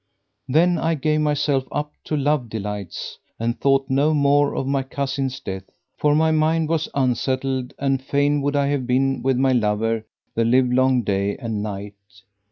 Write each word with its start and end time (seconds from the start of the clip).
Then 0.47 0.79
I 0.79 0.95
gave 0.95 1.21
myself 1.21 1.65
up 1.71 1.93
to 2.05 2.17
love 2.17 2.49
delights 2.49 3.19
and 3.39 3.61
thought 3.61 3.85
no 3.87 4.15
more 4.15 4.55
of 4.55 4.65
my 4.65 4.81
cousin's 4.81 5.39
death: 5.39 5.65
for 5.95 6.15
my 6.15 6.31
mind 6.31 6.69
was 6.69 6.89
unsettled 6.95 7.75
and 7.77 8.01
fain 8.01 8.41
would 8.41 8.55
I 8.55 8.65
have 8.69 8.87
been 8.87 9.21
with 9.21 9.37
my 9.37 9.51
lover 9.51 10.07
the 10.33 10.43
livelong 10.43 11.03
day 11.03 11.37
and 11.37 11.61
night. 11.61 11.93